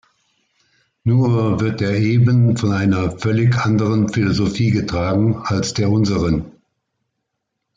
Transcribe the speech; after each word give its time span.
Nur 1.03 1.59
wird 1.59 1.79
er 1.79 1.93
eben 1.95 2.57
von 2.57 2.71
einer 2.71 3.11
völlig 3.19 3.55
anderen 3.63 4.09
Philosophie 4.09 4.71
getragen 4.71 5.35
als 5.43 5.75
der 5.75 5.91
unseren. 5.91 6.53